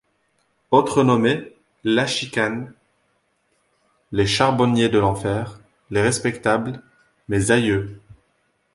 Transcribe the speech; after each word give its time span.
Autres 0.71 1.03
nommés: 1.03 1.53
la 1.83 2.07
Chicane, 2.07 2.73
les 4.11 4.25
Charbonniers 4.25 4.89
de 4.89 4.97
l'Enfer, 4.97 5.59
les 5.91 6.01
Respectables, 6.01 6.81
Mes 7.29 7.51
Aïeux. 7.51 8.01